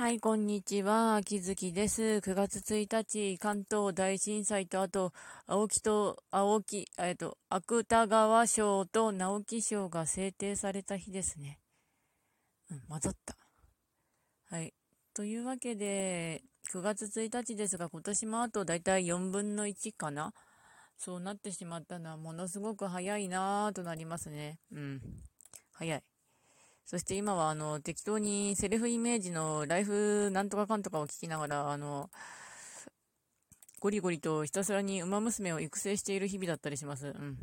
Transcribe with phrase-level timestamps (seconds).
[0.00, 1.16] はい、こんにちは。
[1.16, 2.20] 秋月です。
[2.22, 5.12] 9月1日、関東大震災と、あと、
[5.48, 11.58] 青木と、青木、えっと、芥川賞と直木賞が制定された日ですね。
[12.70, 13.36] うん、混ざった。
[14.44, 14.72] はい。
[15.14, 20.32] というわけで、9月1日ですが、今年もあとだいたい4分の1かな？
[20.96, 24.60] そうなってしまったのは、ものすごく早いなぁとなりますね。
[24.70, 25.00] うん。
[25.72, 26.02] 早い。
[26.88, 32.08] そして今はあの適当にセルフイメージのライフなんとかかんとかを聞きながら、あの、
[33.78, 37.08] ゴリゴリとひたすらに馬娘を育成している日々だったりします。
[37.08, 37.36] うん。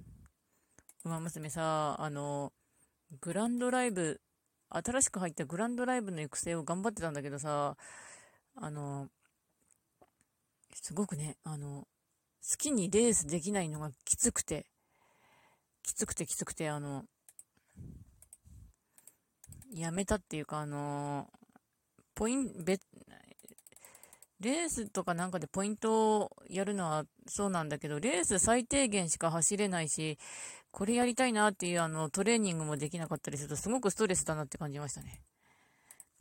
[1.03, 2.53] 馬娘さ、あの、
[3.21, 4.19] グランドライブ、
[4.69, 7.77] 新しく入ったグランドライブの育成を頑張ってたんだけどさ、
[8.55, 9.09] あの、
[10.73, 11.87] すごくね、あの、
[12.41, 14.65] 好きにレースできないのがきつくて、
[15.83, 17.05] きつくてきつくて、あの、
[19.75, 21.29] やめたっていうか、あの
[22.15, 22.63] ポイント、
[24.39, 30.17] レースとかなんかでポイントをやるのはそうなんだけど、レース最低限しか走れないし、
[30.71, 35.21] これやりたいなっていうあのトレーニングもできなかったりするとすごくストレスだなって感じましたね。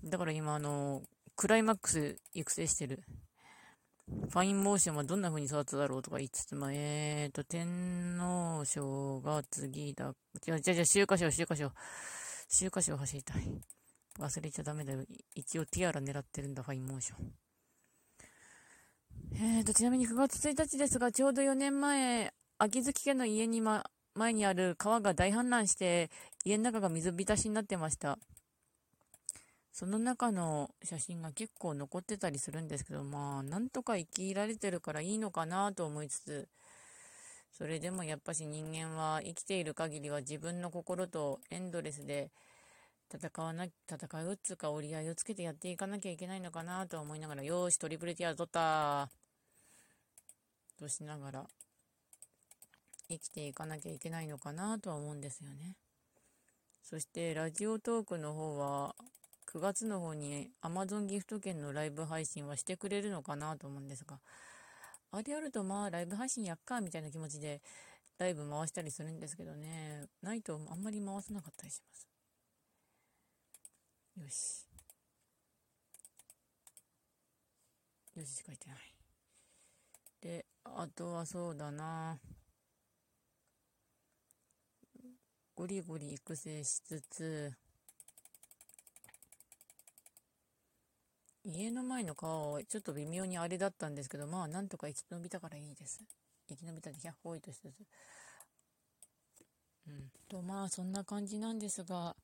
[0.04, 1.02] だから今あの、
[1.36, 3.04] クライマックス育成してる。
[4.06, 10.14] ファインモーションはどんな風に育つだろうとか言いつつも、えーと、天皇賞が次だ。
[10.42, 11.72] じゃあ、じゃあ、秋華賞、秋華賞。
[12.48, 13.60] 秋華賞を走りたい。
[14.18, 15.04] 忘れちゃダメだよ。
[15.34, 17.32] 一応ティアラ狙ってるんだ、ファインモーション。
[19.36, 23.84] えーと、ちなみに9月1日ですが、ちょうど4年前、秋月家の家に、ま、
[24.14, 26.10] 前にある川が大氾濫して、
[26.44, 28.18] 家の中が水浸しになってました。
[29.72, 36.48] その中の写真が結構残ってたりするんですけど、まあ、なんとか生きられてるからいいのかなと思いつつ、
[37.56, 42.30] それでもやっぱし人間は生きている限りは自分の心とエンドレスで
[43.14, 49.08] 戦わな、戦うっつうか折り合いをつけてやっていかなきゃいけないのかなと思いながら、よーし、トリプルティア取った
[50.80, 51.44] としながら
[53.08, 55.76] 生きていかなきゃいけないのかなとは思うんですよね。
[56.82, 58.96] そしてラジオトークの方は
[59.46, 64.18] 9月の方に Amazon ギフト券のライブ配信はしてくれるのかなと思うんですが、
[65.16, 67.62] あれやるとまあライブ配信やっかみたいな気持ちで
[68.18, 72.08] ライブ回したりするんですけどね、ないとあんまり回さなかったりします。
[74.16, 74.66] よし。
[78.18, 78.78] よししか言ってない。
[80.20, 82.18] で、あとはそうだな。
[85.54, 87.52] ゴリゴリ育成しつつ、
[91.44, 96.02] 家の前の川はちょっと微妙にあれだったんですけど、まあなんとか生き延びたからいいです。
[96.48, 97.64] 生き延びたで100歩いとしつつ。
[99.88, 100.10] うん。
[100.28, 102.16] とまあそんな感じなんですが、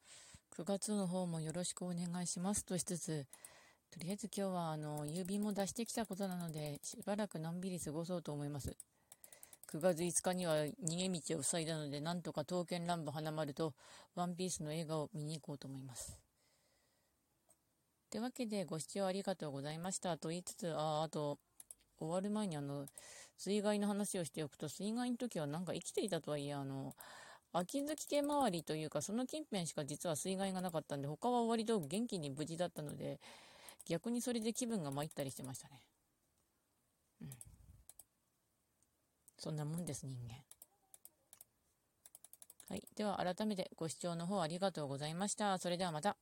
[0.56, 3.26] 9月の方もよろしくお願いしますとしつつ、
[3.90, 8.74] とりあえず今日はあの郵便も出してきたことなので、しばらくのんびり過ごそうと思います。
[9.70, 13.74] 9月5日には逃げ道を塞いだので、なんとか刀剣乱舞花丸と
[14.14, 16.18] ワンピースの映画を見に行こうと思います。
[18.10, 21.38] というわけでご視聴ありがとうございましたと言いつつ、ああと、
[21.98, 22.86] 終わる前にあの、
[23.38, 26.94] 水害の話をしておくと、水害の時はなんか生きていたとはいえ、あの、
[27.52, 33.20] 秋月家周りというか、その近辺しか実は水害がなかったんで、他は割と元気に無事だったので、
[33.86, 35.80] 逆にそれで気分が参ったりしてましたね。
[37.22, 37.30] うん。
[39.38, 40.34] そんなもんです、人間。
[42.68, 42.82] はい。
[42.96, 45.58] では、改めてご視聴の方ありがとうございました。
[45.58, 46.16] それではまた。